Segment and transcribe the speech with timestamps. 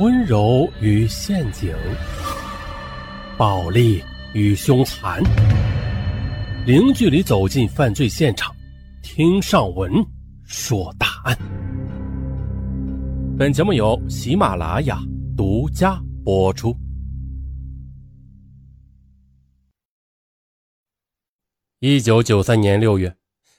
[0.00, 1.72] 温柔与陷阱，
[3.38, 4.02] 暴力
[4.32, 5.22] 与凶残，
[6.66, 8.52] 零距离走进犯罪现场，
[9.04, 9.92] 听上文
[10.42, 11.38] 说大案。
[13.38, 14.98] 本节目由喜马拉雅
[15.36, 16.76] 独家播出。
[21.78, 23.16] 一九九三年六月，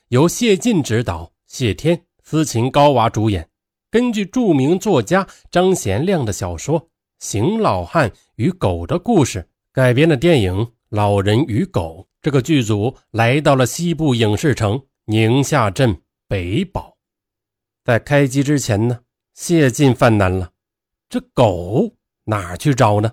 [0.08, 3.48] 由谢晋执导，谢天、斯琴高娃主演。
[3.90, 6.80] 根据著名作家张贤亮的小说
[7.18, 9.40] 《邢老汉与狗的故事》
[9.72, 10.54] 改编的电影
[10.88, 16.96] 《老人与狗》，这个剧组来到了西部影视城宁夏镇北堡。
[17.84, 19.00] 在开机之前呢，
[19.34, 20.50] 谢晋犯难了，
[21.08, 21.94] 这狗
[22.24, 23.12] 哪去找呢？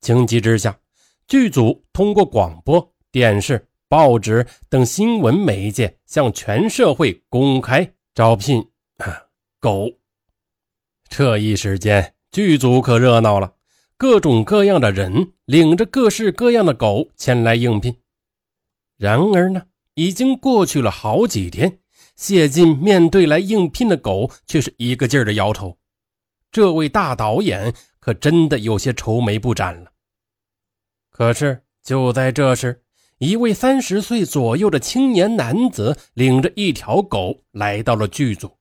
[0.00, 0.78] 情急之下，
[1.26, 3.66] 剧组通过广播电视。
[3.90, 8.60] 报纸等新闻媒介向全社会公开招聘
[8.98, 9.27] 啊
[9.60, 9.98] 狗。
[11.08, 13.54] 这一时间，剧组可热闹了，
[13.96, 17.96] 各种各样的人领着各式各样的狗前来应聘。
[18.96, 21.80] 然而呢，已经过去了好几天，
[22.14, 25.78] 谢晋面对来应聘的狗，却是一个劲儿的摇头。
[26.50, 29.92] 这位大导演可真的有些愁眉不展了。
[31.10, 32.82] 可是就在这时，
[33.18, 38.57] 一位三十岁左右的青年男子领着一条狗来到了剧组，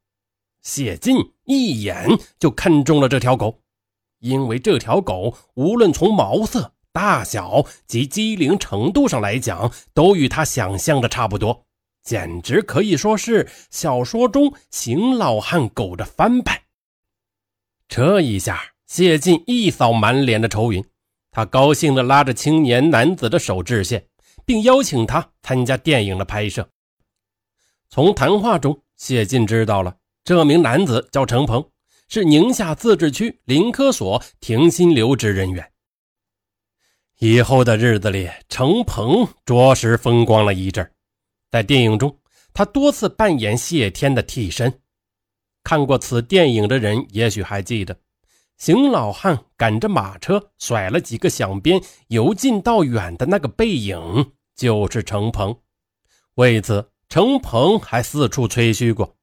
[0.68, 1.16] 谢晋
[1.46, 2.06] 一眼
[2.38, 3.62] 就看中了这条狗，
[4.20, 11.66] 因为这条狗无论从毛色、大小及机灵程度上来讲，都与他想象的差不多，
[12.04, 16.64] 简直可以说是小说中邢老汉狗的翻版。
[17.88, 20.84] 这一下，谢晋一扫满脸的愁云，
[21.32, 24.10] 他高兴地拉着青年男子的手致谢。
[24.46, 26.70] 并邀请他参加电影的拍摄。
[27.90, 29.98] 从谈话中，谢晋知道了
[30.28, 31.70] 这名男子叫程鹏，
[32.10, 35.72] 是宁夏自治区林科所停薪留职人员。
[37.20, 40.92] 以后的日子里，程鹏着实风光了一阵。
[41.50, 42.20] 在电影中，
[42.54, 44.82] 他多次扮演谢天的替身。
[45.64, 47.98] 看过此电影的人，也许还记得，
[48.58, 54.34] 邢老汉赶着马车甩了几个响鞭，由近到远的那个背影。
[54.58, 55.58] 就是程鹏，
[56.34, 59.17] 为此程鹏还四处吹嘘过。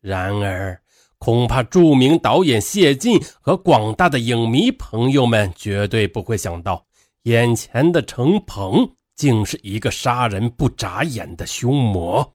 [0.00, 0.80] 然而，
[1.18, 6.86] 恐怕著名导演谢晋和广大的影迷朋友们绝对不会想到，
[7.22, 12.34] 眼前的程鹏竟是一个杀人不眨眼的凶魔。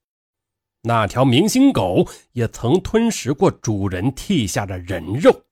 [0.81, 5.43] 那条明星狗也曾吞食过主人剔下的人肉。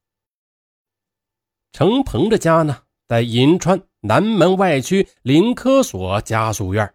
[1.72, 3.82] 程鹏的家呢，在银川。
[4.04, 6.92] 南门外区林科所家属院，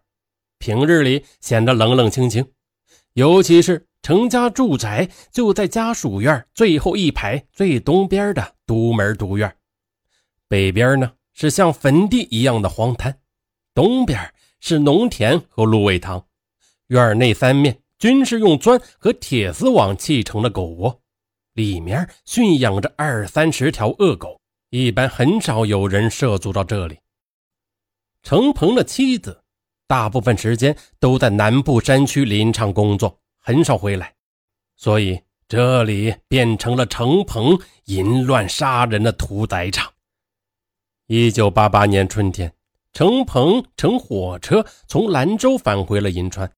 [0.59, 2.44] 平日里显得冷冷清清，
[3.12, 9.53] 尤其是程家住宅就在家属院最后一排最东边的独门独院，
[10.47, 13.19] 北边呢是像坟地一样的荒滩，
[13.75, 16.25] 东边是农田和芦苇塘，
[16.87, 21.00] 院内三面均是用砖和铁丝网砌成的狗窝，
[21.55, 24.41] 里面驯养着二三十条恶狗。
[24.71, 26.97] 一般很少有人涉足到这里。
[28.23, 29.43] 程鹏的妻子
[29.88, 34.12] 大部分时间都在南部山区林场工作，很少回来，
[34.77, 39.89] 所以这里变成了程鹏淫乱杀人的屠宰场。
[41.07, 42.53] 一九八八年春天，
[42.93, 46.51] 程鹏乘火车从兰州返回了银川，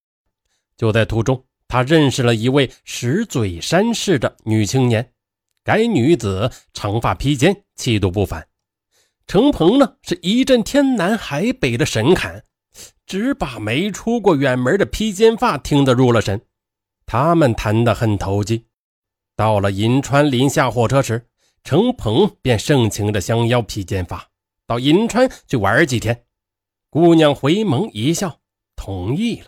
[0.79, 5.13] 就在途中，他认识了一位石嘴山市的女青年。
[5.63, 8.49] 该女子长发披肩，气度不凡。
[9.27, 12.43] 程鹏呢，是一阵天南海北的神侃，
[13.05, 16.41] 只把没出过远门的披肩发听得入了神。
[17.09, 18.67] 他们谈得很投机。
[19.35, 21.27] 到了银川临下火车时，
[21.65, 24.29] 程鹏便盛情的相邀披肩发
[24.67, 26.25] 到银川去玩几天。
[26.91, 28.39] 姑娘回眸一笑，
[28.77, 29.47] 同意了，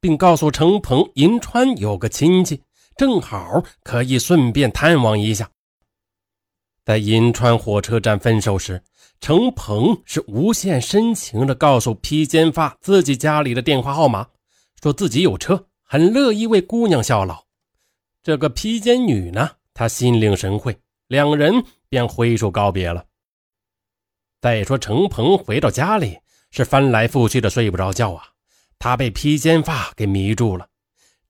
[0.00, 2.62] 并告诉程鹏，银川有个亲戚。
[2.94, 5.50] 正好可以顺便探望一下。
[6.84, 8.82] 在银川火车站分手时，
[9.18, 14.28] 程鹏是无限深情地告诉披肩发自己家里的电话号码，
[14.82, 17.44] 说自己有车，很乐意为姑娘效劳。
[18.22, 20.74] 这个披肩女呢，她心领神会，
[21.06, 23.04] 两人便挥手告别了。
[24.40, 26.18] 再说程鹏回到家里
[26.50, 28.24] 是翻来覆去的睡不着觉啊，
[28.78, 30.66] 他被披肩发给迷住了。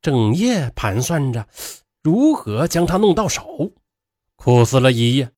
[0.01, 1.45] 整夜盘算着
[2.01, 3.73] 如何将他弄到手，
[4.37, 5.29] 苦思了一夜。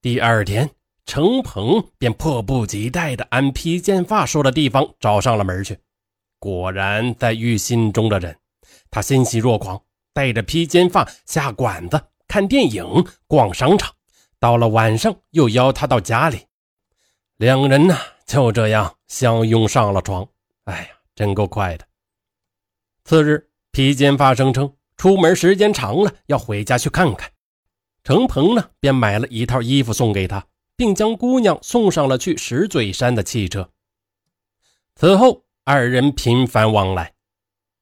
[0.00, 0.70] 第二天，
[1.04, 5.76] 程鹏便迫不及待地按披肩发说的地方找上了门去。
[6.40, 8.36] 果然在玉心中的人，
[8.90, 9.80] 他欣喜若狂，
[10.12, 12.84] 带着披肩发下馆子、看电影、
[13.28, 13.94] 逛商场，
[14.38, 16.46] 到了晚上又邀他到家里，
[17.36, 17.94] 两人呢
[18.26, 20.26] 就这样相拥上了床。
[20.64, 21.86] 哎呀，真够快的。
[23.04, 27.30] 次日，披肩发声称出门时间长了，要回家去看看。
[28.02, 33.68] 程鹏呢，便买了一套衣服送给他，并将姑娘送上了去石嘴山的汽车。
[34.96, 37.14] 此后，二人频繁往来。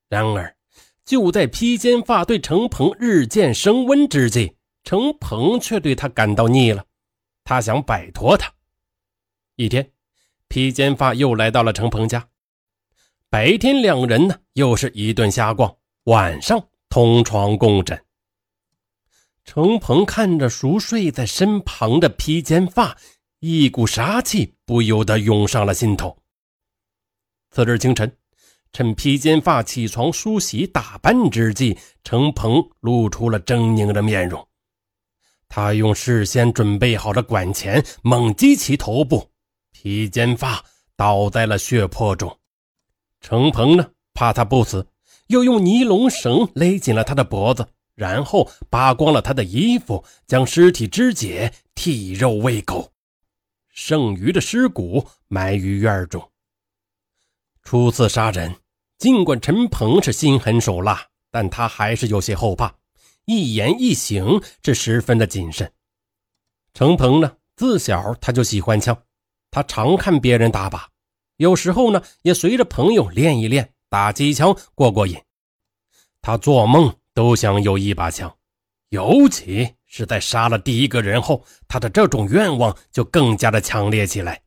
[0.08, 0.56] 然而，
[1.04, 6.84] 就在披肩发对程鹏日渐升温之际，程鹏却对他感到腻了，
[7.44, 8.52] 他想摆脱他。
[9.56, 9.90] 一天，
[10.48, 12.28] 披肩发又来到了程鹏家。
[13.30, 18.02] 白天两人呢，又是一顿瞎逛；晚上同床共枕。
[19.44, 22.96] 程鹏看着熟睡在身旁的披肩发，
[23.40, 26.22] 一股杀气不由得涌上了心头。
[27.50, 28.15] 次日清晨，
[28.73, 34.47] 趁披肩发起床梳洗打扮之际，程鹏露出了狰狞的面容。
[35.49, 39.31] 他用事先准备好的管钳猛击其头部，
[39.73, 40.62] 披肩发
[40.95, 42.39] 倒在了血泊中。
[43.21, 44.87] 程鹏呢，怕他不死，
[45.29, 52.93] 又用尼龙绳勒紧了他的脖子，然后扒光了他的衣服，将尸体肢解，剔肉喂狗，
[53.71, 56.31] 剩余的尸骨埋于院中。
[57.70, 58.56] 初次杀人，
[58.97, 62.75] 尽管陈鹏是心狠手辣，但他还是有些后怕，
[63.26, 65.70] 一言一行是十分的谨慎。
[66.73, 68.99] 程鹏呢，自小他就喜欢枪，
[69.50, 70.82] 他常看别人打靶。
[71.37, 75.21] 有时候呢，也随着朋友练一练打机枪过过瘾。
[76.23, 78.35] 他做梦都想有一把枪，
[78.88, 84.41] 尤其是在杀了第一个人后，他的这种愿望就更加的强烈起来。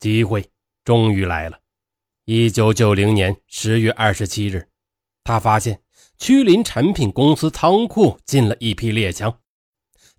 [0.00, 0.44] 机会
[0.82, 1.60] 终于来了。
[2.26, 4.66] 一九九零年十月二十七日，
[5.24, 5.78] 他发现
[6.16, 9.40] 曲林产品公司仓库进了一批猎枪。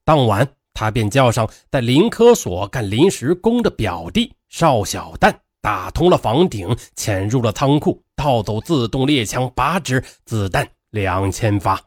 [0.03, 4.31] 当晚，他便叫上在林科所干临时工的表弟。
[4.49, 11.83] 邵小蛋打通了房顶，潜入了仓库，盗走自动猎枪八支，子弹两千发。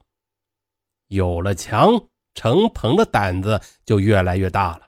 [1.06, 1.93] 有了枪，
[2.35, 4.88] 程鹏的胆子就越来越大了。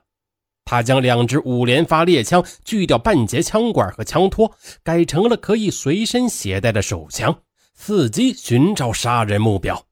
[0.65, 4.51] 他将两支五连发猎枪锯掉半截枪管和枪托，
[4.83, 7.37] 改成了可以随身携带的手枪，
[7.77, 9.85] 伺机寻找杀人目标。